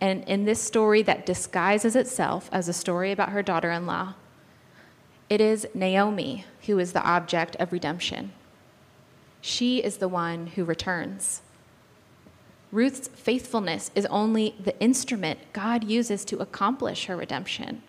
And 0.00 0.24
in 0.24 0.44
this 0.44 0.60
story 0.60 1.02
that 1.02 1.24
disguises 1.24 1.96
itself 1.96 2.50
as 2.52 2.68
a 2.68 2.72
story 2.72 3.12
about 3.12 3.30
her 3.30 3.42
daughter 3.42 3.70
in 3.70 3.86
law, 3.86 4.14
it 5.30 5.40
is 5.40 5.66
Naomi 5.74 6.44
who 6.66 6.78
is 6.78 6.92
the 6.92 7.02
object 7.02 7.56
of 7.56 7.72
redemption. 7.72 8.32
She 9.40 9.78
is 9.78 9.98
the 9.98 10.08
one 10.08 10.48
who 10.48 10.64
returns. 10.64 11.42
Ruth's 12.74 13.06
faithfulness 13.06 13.92
is 13.94 14.04
only 14.06 14.56
the 14.58 14.76
instrument 14.80 15.38
God 15.52 15.84
uses 15.84 16.24
to 16.24 16.40
accomplish 16.40 17.06
her 17.06 17.16
redemption. 17.16 17.82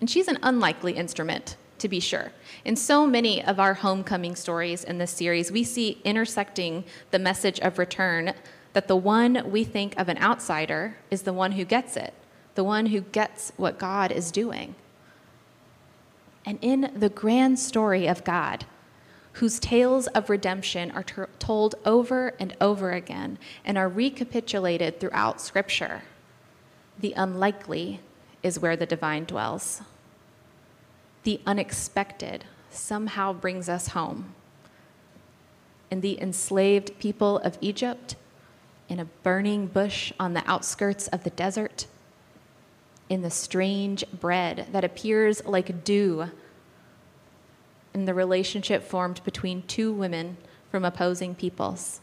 And 0.00 0.10
she's 0.10 0.26
an 0.26 0.40
unlikely 0.42 0.94
instrument 0.94 1.56
to 1.78 1.88
be 1.88 2.00
sure. 2.00 2.32
In 2.64 2.74
so 2.74 3.06
many 3.06 3.44
of 3.44 3.60
our 3.60 3.74
homecoming 3.74 4.34
stories 4.34 4.82
in 4.82 4.98
this 4.98 5.12
series, 5.12 5.52
we 5.52 5.62
see 5.62 6.00
intersecting 6.02 6.82
the 7.12 7.20
message 7.20 7.60
of 7.60 7.78
return 7.78 8.34
that 8.72 8.88
the 8.88 8.96
one 8.96 9.48
we 9.48 9.62
think 9.62 9.96
of 9.96 10.08
an 10.08 10.18
outsider 10.18 10.96
is 11.12 11.22
the 11.22 11.32
one 11.32 11.52
who 11.52 11.64
gets 11.64 11.96
it, 11.96 12.12
the 12.56 12.64
one 12.64 12.86
who 12.86 13.02
gets 13.02 13.52
what 13.56 13.78
God 13.78 14.10
is 14.10 14.32
doing. 14.32 14.74
And 16.44 16.58
in 16.60 16.90
the 16.96 17.08
grand 17.08 17.60
story 17.60 18.08
of 18.08 18.24
God, 18.24 18.64
whose 19.34 19.58
tales 19.58 20.06
of 20.08 20.28
redemption 20.28 20.90
are 20.90 21.04
told 21.38 21.74
over 21.84 22.34
and 22.40 22.56
over 22.60 22.92
again 22.92 23.38
and 23.64 23.78
are 23.78 23.88
recapitulated 23.88 24.98
throughout 24.98 25.40
Scripture, 25.40 26.02
the 26.98 27.12
unlikely 27.12 28.00
is 28.42 28.58
where 28.58 28.76
the 28.76 28.86
divine 28.86 29.24
dwells 29.24 29.82
the 31.22 31.40
unexpected 31.46 32.44
somehow 32.70 33.32
brings 33.32 33.68
us 33.68 33.88
home. 33.88 34.34
And 35.90 36.02
the 36.02 36.20
enslaved 36.20 36.98
people 36.98 37.38
of 37.38 37.58
Egypt, 37.60 38.16
in 38.88 39.00
a 39.00 39.04
burning 39.04 39.66
bush 39.66 40.12
on 40.18 40.34
the 40.34 40.48
outskirts 40.50 41.08
of 41.08 41.24
the 41.24 41.30
desert, 41.30 41.86
in 43.08 43.22
the 43.22 43.30
strange 43.30 44.04
bread 44.12 44.68
that 44.72 44.84
appears 44.84 45.44
like 45.44 45.84
dew, 45.84 46.30
in 47.94 48.04
the 48.04 48.14
relationship 48.14 48.82
formed 48.82 49.22
between 49.24 49.62
two 49.62 49.92
women 49.92 50.36
from 50.70 50.84
opposing 50.84 51.34
peoples. 51.34 52.00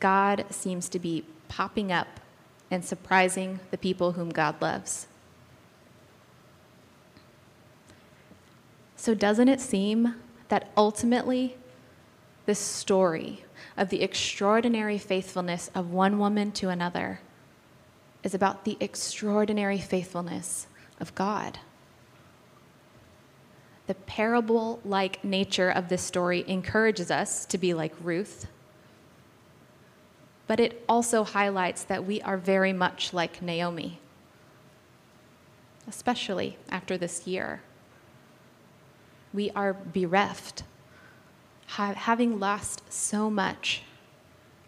God 0.00 0.44
seems 0.50 0.88
to 0.90 0.98
be 0.98 1.24
popping 1.48 1.90
up 1.90 2.20
and 2.70 2.84
surprising 2.84 3.60
the 3.70 3.78
people 3.78 4.12
whom 4.12 4.30
God 4.30 4.60
loves. 4.60 5.06
So, 8.96 9.14
doesn't 9.14 9.48
it 9.48 9.60
seem 9.60 10.16
that 10.48 10.70
ultimately 10.76 11.56
this 12.46 12.58
story 12.58 13.44
of 13.76 13.90
the 13.90 14.02
extraordinary 14.02 14.98
faithfulness 14.98 15.70
of 15.74 15.90
one 15.90 16.18
woman 16.18 16.52
to 16.52 16.68
another 16.68 17.20
is 18.22 18.34
about 18.34 18.64
the 18.64 18.76
extraordinary 18.80 19.78
faithfulness 19.78 20.66
of 21.00 21.14
God? 21.14 21.58
The 23.88 23.94
parable 23.94 24.80
like 24.84 25.24
nature 25.24 25.70
of 25.70 25.88
this 25.88 26.02
story 26.02 26.44
encourages 26.46 27.10
us 27.10 27.46
to 27.46 27.56
be 27.56 27.72
like 27.72 27.94
Ruth, 28.02 28.46
but 30.46 30.60
it 30.60 30.84
also 30.86 31.24
highlights 31.24 31.84
that 31.84 32.04
we 32.04 32.20
are 32.20 32.36
very 32.36 32.74
much 32.74 33.14
like 33.14 33.40
Naomi, 33.40 33.98
especially 35.88 36.58
after 36.70 36.98
this 36.98 37.26
year. 37.26 37.62
We 39.32 39.50
are 39.52 39.72
bereft, 39.72 40.64
having 41.66 42.38
lost 42.38 42.92
so 42.92 43.30
much. 43.30 43.84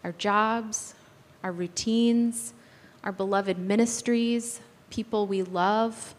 Our 0.03 0.13
jobs, 0.13 0.95
our 1.43 1.51
routines, 1.51 2.55
our 3.03 3.11
beloved 3.11 3.59
ministries, 3.59 4.61
people 4.89 5.27
we 5.27 5.43
love, 5.43 6.15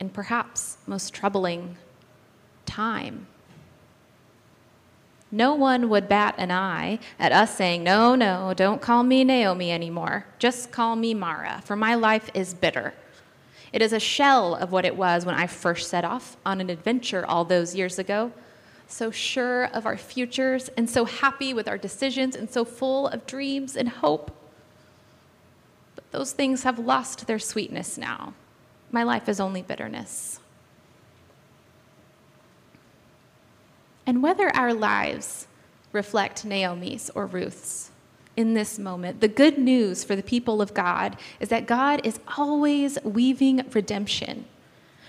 and 0.00 0.12
perhaps 0.12 0.78
most 0.88 1.14
troubling, 1.14 1.76
time. 2.66 3.26
No 5.34 5.54
one 5.54 5.88
would 5.88 6.10
bat 6.10 6.34
an 6.36 6.50
eye 6.50 6.98
at 7.18 7.32
us 7.32 7.56
saying, 7.56 7.82
No, 7.82 8.14
no, 8.14 8.52
don't 8.54 8.82
call 8.82 9.02
me 9.02 9.24
Naomi 9.24 9.72
anymore. 9.72 10.26
Just 10.38 10.70
call 10.70 10.94
me 10.94 11.14
Mara, 11.14 11.62
for 11.64 11.74
my 11.74 11.94
life 11.94 12.28
is 12.34 12.52
bitter. 12.52 12.92
It 13.72 13.80
is 13.80 13.94
a 13.94 13.98
shell 13.98 14.54
of 14.54 14.70
what 14.70 14.84
it 14.84 14.94
was 14.94 15.24
when 15.24 15.34
I 15.34 15.46
first 15.46 15.88
set 15.88 16.04
off 16.04 16.36
on 16.44 16.60
an 16.60 16.68
adventure 16.68 17.24
all 17.26 17.46
those 17.46 17.74
years 17.74 17.98
ago, 17.98 18.30
so 18.86 19.10
sure 19.10 19.64
of 19.64 19.86
our 19.86 19.96
futures, 19.96 20.68
and 20.76 20.90
so 20.90 21.06
happy 21.06 21.54
with 21.54 21.66
our 21.66 21.78
decisions, 21.78 22.36
and 22.36 22.50
so 22.50 22.66
full 22.66 23.08
of 23.08 23.26
dreams 23.26 23.74
and 23.74 23.88
hope. 23.88 24.30
But 25.94 26.10
those 26.10 26.32
things 26.32 26.64
have 26.64 26.78
lost 26.78 27.26
their 27.26 27.38
sweetness 27.38 27.96
now. 27.96 28.34
My 28.90 29.02
life 29.02 29.30
is 29.30 29.40
only 29.40 29.62
bitterness. 29.62 30.38
And 34.06 34.22
whether 34.22 34.48
our 34.56 34.74
lives 34.74 35.46
reflect 35.92 36.44
Naomi's 36.44 37.10
or 37.14 37.26
Ruth's 37.26 37.90
in 38.36 38.54
this 38.54 38.78
moment, 38.78 39.20
the 39.20 39.28
good 39.28 39.58
news 39.58 40.04
for 40.04 40.16
the 40.16 40.22
people 40.22 40.62
of 40.62 40.74
God 40.74 41.16
is 41.38 41.50
that 41.50 41.66
God 41.66 42.00
is 42.04 42.18
always 42.38 42.98
weaving 43.04 43.64
redemption, 43.72 44.46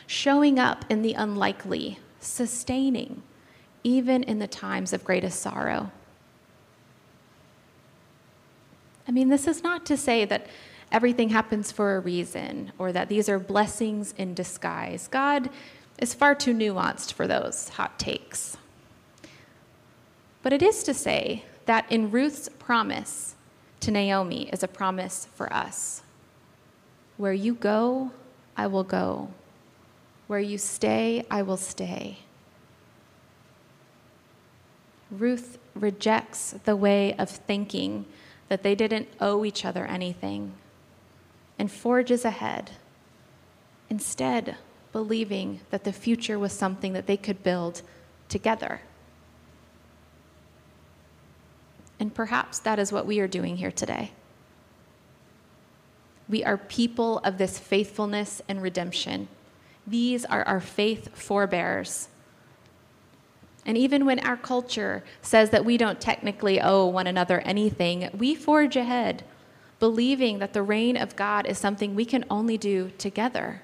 showing 0.06 0.60
up 0.60 0.86
in 0.90 1.02
the 1.02 1.14
unlikely, 1.14 2.00
sustaining, 2.20 3.24
even 3.84 4.24
in 4.24 4.40
the 4.40 4.48
times 4.48 4.94
of 4.94 5.06
greatest 5.06 5.40
sorrow. 5.40 5.92
I 9.08 9.12
mean, 9.12 9.30
this 9.30 9.48
is 9.48 9.64
not 9.64 9.86
to 9.88 9.98
say 9.98 10.26
that 10.26 10.48
everything 10.92 11.30
happens 11.30 11.72
for 11.72 11.96
a 11.96 12.00
reason 12.00 12.72
or 12.78 12.92
that 12.92 13.10
these 13.10 13.28
are 13.28 13.40
blessings 13.40 14.14
in 14.18 14.34
disguise. 14.34 15.08
God 15.08 15.50
is 15.98 16.14
far 16.14 16.36
too 16.36 16.54
nuanced 16.54 17.14
for 17.14 17.28
those 17.28 17.70
hot 17.70 17.98
takes. 17.98 18.58
But 20.44 20.54
it 20.54 20.62
is 20.62 20.84
to 20.84 20.94
say 20.94 21.46
that 21.66 21.90
in 21.92 22.12
Ruth's 22.12 22.50
promise 22.60 23.36
to 23.80 23.92
Naomi 23.92 24.50
is 24.50 24.62
a 24.62 24.68
promise 24.68 25.28
for 25.34 25.52
us. 25.52 26.04
Where 27.18 27.34
you 27.34 27.56
go, 27.56 28.12
I 28.56 28.68
will 28.68 28.84
go. 28.84 29.30
Where 30.28 30.40
you 30.40 30.58
stay, 30.58 31.26
I 31.32 31.42
will 31.42 31.58
stay. 31.58 32.20
Ruth 35.10 35.58
rejects 35.76 36.56
the 36.66 36.76
way 36.76 37.14
of 37.16 37.30
thinking 37.30 38.06
that 38.50 38.64
they 38.64 38.76
didn't 38.76 39.08
owe 39.20 39.46
each 39.46 39.64
other 39.64 39.86
anything 39.86 40.54
and 41.58 41.72
forges 41.72 42.26
ahead, 42.26 42.72
instead, 43.90 44.58
believing 44.92 45.62
that 45.70 45.84
the 45.84 45.94
future 45.94 46.38
was 46.38 46.52
something 46.52 46.94
that 46.94 47.08
they 47.08 47.18
could 47.18 47.44
build 47.44 47.82
together. 48.28 48.82
And 52.00 52.14
perhaps 52.14 52.60
that 52.60 52.80
is 52.80 52.92
what 52.92 53.06
we 53.06 53.20
are 53.20 53.28
doing 53.28 53.58
here 53.58 53.72
today. 53.72 54.12
We 56.28 56.44
are 56.44 56.58
people 56.58 57.20
of 57.20 57.38
this 57.38 57.60
faithfulness 57.60 58.42
and 58.48 58.62
redemption. 58.62 59.28
These 59.86 60.26
are 60.26 60.44
our 60.44 60.62
faith 60.62 61.16
forebears 61.16 62.10
and 63.66 63.78
even 63.78 64.06
when 64.06 64.20
our 64.20 64.38
culture 64.38 65.04
says 65.22 65.50
that 65.52 65.66
we 65.66 65.78
don't 65.78 66.02
technically 66.02 66.60
owe 66.60 66.86
one 66.86 67.08
another 67.08 67.40
anything, 67.42 68.10
we 68.18 68.36
forge 68.36 68.76
ahead, 68.76 69.24
believing 69.80 70.40
that 70.40 70.54
the 70.54 70.62
reign 70.62 70.98
of 70.98 71.16
God 71.16 71.46
is 71.46 71.58
something 71.58 71.96
we 71.96 72.06
can 72.06 72.26
only 72.30 72.58
do 72.58 72.92
together. 72.98 73.62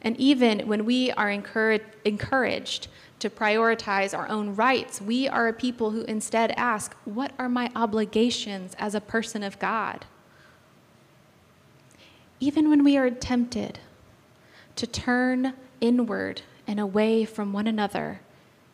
And 0.00 0.16
even 0.16 0.60
when 0.68 0.84
we 0.84 1.10
are 1.12 1.30
encouraged 1.30 2.88
to 3.18 3.30
prioritize 3.30 4.16
our 4.16 4.28
own 4.28 4.54
rights, 4.54 5.00
we 5.00 5.26
are 5.28 5.48
a 5.48 5.52
people 5.52 5.90
who 5.90 6.02
instead 6.02 6.52
ask, 6.52 6.94
What 7.04 7.32
are 7.38 7.48
my 7.48 7.70
obligations 7.74 8.74
as 8.78 8.94
a 8.94 9.00
person 9.00 9.42
of 9.42 9.58
God? 9.58 10.06
Even 12.40 12.70
when 12.70 12.84
we 12.84 12.96
are 12.96 13.10
tempted 13.10 13.80
to 14.76 14.86
turn 14.86 15.54
inward 15.80 16.42
and 16.68 16.78
away 16.78 17.24
from 17.24 17.52
one 17.52 17.66
another, 17.66 18.20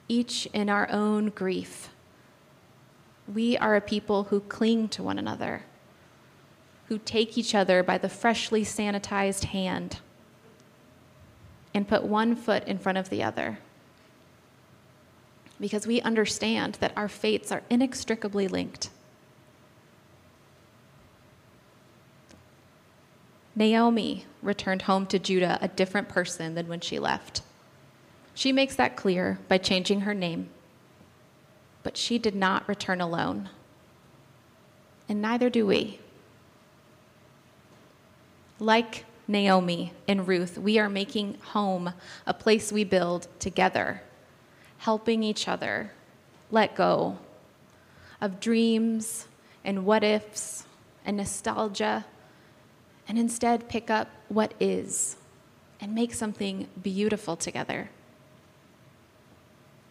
each 0.09 0.47
in 0.53 0.69
our 0.69 0.91
own 0.91 1.31
grief. 1.31 1.89
We 3.33 3.57
are 3.57 3.75
a 3.75 3.81
people 3.81 4.25
who 4.25 4.41
cling 4.41 4.89
to 4.89 5.03
one 5.03 5.19
another, 5.19 5.63
who 6.89 6.99
take 6.99 7.39
each 7.39 7.55
other 7.55 7.83
by 7.83 7.97
the 7.97 8.11
freshly 8.11 8.65
sanitized 8.65 9.45
hand 9.45 10.01
and 11.75 11.89
put 11.89 12.05
one 12.05 12.37
foot 12.37 12.65
in 12.65 12.79
front 12.79 12.97
of 12.97 13.11
the 13.11 13.23
other. 13.23 13.59
Because 15.61 15.87
we 15.87 16.01
understand 16.01 16.79
that 16.81 16.93
our 16.97 17.09
fates 17.09 17.51
are 17.51 17.63
inextricably 17.69 18.49
linked. 18.49 18.91
Naomi 23.57 24.25
returned 24.43 24.83
home 24.83 25.07
to 25.07 25.19
Judah 25.19 25.59
a 25.61 25.69
different 25.69 26.09
person 26.09 26.55
than 26.55 26.69
when 26.69 26.81
she 26.81 26.99
left. 26.99 27.43
She 28.35 28.53
makes 28.53 28.75
that 28.77 28.97
clear 28.97 29.39
by 29.49 29.59
changing 29.59 30.01
her 30.01 30.15
name. 30.15 30.49
But 31.85 31.97
she 31.97 32.19
did 32.19 32.35
not 32.35 32.69
return 32.69 33.01
alone. 33.01 33.49
And 35.09 35.23
neither 35.23 35.51
do 35.51 35.67
we. 35.67 36.01
Like 38.59 39.05
Naomi 39.27 39.93
and 40.07 40.29
Ruth, 40.29 40.59
we 40.59 40.79
are 40.79 40.89
making 40.89 41.39
home 41.53 41.95
a 42.27 42.35
place 42.35 42.71
we 42.71 42.85
build 42.85 43.27
together, 43.39 44.03
helping 44.79 45.23
each 45.23 45.49
other 45.49 45.93
let 46.51 46.75
go 46.75 47.19
of 48.21 48.41
dreams 48.41 49.27
and 49.65 49.85
what 49.85 50.05
ifs 50.05 50.67
and 51.05 51.17
nostalgia, 51.17 52.05
and 53.09 53.19
instead 53.19 53.69
pick 53.69 53.91
up 53.91 54.09
what 54.29 54.55
is 54.61 55.17
and 55.81 55.95
make 55.95 56.15
something 56.15 56.69
beautiful 56.83 57.37
together. 57.37 57.91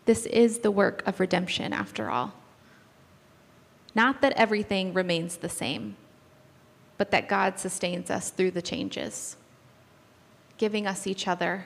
This 0.06 0.26
is 0.26 0.60
the 0.60 0.72
work 0.72 1.04
of 1.06 1.19
redemption, 1.19 1.72
after 1.72 2.10
all. 2.10 2.34
Not 3.96 4.22
that 4.22 4.34
everything 4.34 4.93
remains 4.93 5.38
the 5.38 5.50
same, 5.50 5.96
but 6.97 7.12
that 7.12 7.27
God 7.27 7.60
sustains 7.60 8.10
us 8.10 8.29
through 8.29 8.51
the 8.51 8.62
changes, 8.62 9.36
giving 10.58 10.88
us 10.88 11.08
each 11.08 11.27
other. 11.27 11.65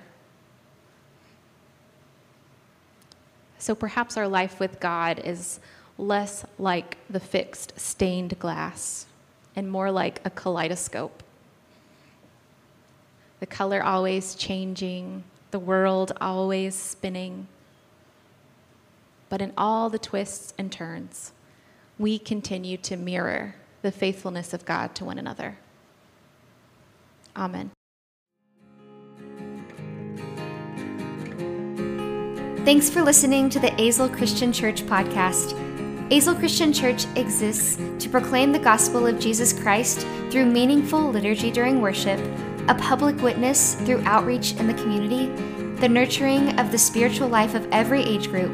So 3.57 3.75
perhaps 3.75 4.17
our 4.17 4.27
life 4.27 4.59
with 4.59 4.79
God 4.79 5.19
is 5.23 5.59
less 5.97 6.45
like 6.57 6.97
the 7.09 7.19
fixed 7.19 7.79
stained 7.79 8.37
glass 8.39 9.07
and 9.55 9.69
more 9.69 9.91
like 9.91 10.21
a 10.23 10.29
kaleidoscope. 10.29 11.23
The 13.39 13.47
color 13.47 13.83
always 13.83 14.35
changing, 14.35 15.23
the 15.51 15.59
world 15.59 16.11
always 16.21 16.75
spinning 16.75 17.47
but 19.29 19.41
in 19.41 19.53
all 19.57 19.89
the 19.89 19.99
twists 19.99 20.53
and 20.57 20.71
turns, 20.71 21.31
we 21.99 22.17
continue 22.19 22.77
to 22.77 22.95
mirror 22.95 23.55
the 23.87 23.91
faithfulness 23.93 24.53
of 24.53 24.65
God 24.65 24.93
to 24.93 25.05
one 25.05 25.17
another. 25.17 25.57
Amen. 27.37 27.71
Thanks 32.65 32.89
for 32.89 33.01
listening 33.01 33.49
to 33.49 33.59
the 33.59 33.69
Azle 33.79 34.13
Christian 34.13 34.51
Church 34.51 34.81
podcast. 34.81 35.53
Azle 36.09 36.37
Christian 36.37 36.73
Church 36.73 37.05
exists 37.15 37.77
to 38.03 38.09
proclaim 38.09 38.51
the 38.51 38.59
gospel 38.59 39.07
of 39.07 39.21
Jesus 39.21 39.53
Christ 39.53 40.05
through 40.29 40.47
meaningful 40.47 41.09
liturgy 41.09 41.49
during 41.49 41.79
worship, 41.79 42.19
a 42.67 42.75
public 42.75 43.15
witness 43.21 43.75
through 43.75 44.01
outreach 44.03 44.51
in 44.55 44.67
the 44.67 44.73
community, 44.73 45.27
the 45.79 45.87
nurturing 45.87 46.59
of 46.59 46.73
the 46.73 46.77
spiritual 46.77 47.29
life 47.29 47.55
of 47.55 47.65
every 47.71 48.01
age 48.01 48.27
group, 48.27 48.53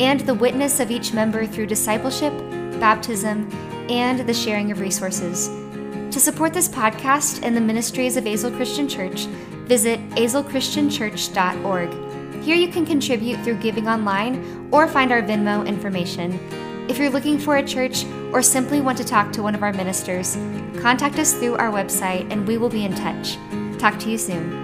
and 0.00 0.18
the 0.22 0.34
witness 0.34 0.80
of 0.80 0.90
each 0.90 1.12
member 1.12 1.46
through 1.46 1.66
discipleship, 1.66 2.32
baptism, 2.80 3.48
and 3.90 4.20
the 4.20 4.34
sharing 4.34 4.70
of 4.70 4.80
resources. 4.80 5.48
To 6.12 6.20
support 6.20 6.52
this 6.52 6.68
podcast 6.68 7.42
and 7.42 7.56
the 7.56 7.60
ministries 7.60 8.16
of 8.16 8.24
Azle 8.24 8.54
Christian 8.54 8.88
Church, 8.88 9.26
visit 9.66 10.00
azlechristianchurch.org. 10.10 12.42
Here 12.42 12.56
you 12.56 12.68
can 12.68 12.84
contribute 12.84 13.40
through 13.42 13.58
giving 13.58 13.88
online 13.88 14.68
or 14.70 14.88
find 14.88 15.12
our 15.12 15.22
Venmo 15.22 15.66
information. 15.66 16.38
If 16.88 16.98
you're 16.98 17.10
looking 17.10 17.38
for 17.38 17.56
a 17.56 17.66
church 17.66 18.04
or 18.32 18.42
simply 18.42 18.80
want 18.80 18.98
to 18.98 19.04
talk 19.04 19.32
to 19.32 19.42
one 19.42 19.54
of 19.54 19.62
our 19.62 19.72
ministers, 19.72 20.36
contact 20.80 21.18
us 21.18 21.32
through 21.32 21.56
our 21.56 21.70
website 21.70 22.30
and 22.30 22.46
we 22.46 22.58
will 22.58 22.68
be 22.68 22.84
in 22.84 22.94
touch. 22.94 23.38
Talk 23.78 23.98
to 24.00 24.10
you 24.10 24.18
soon. 24.18 24.61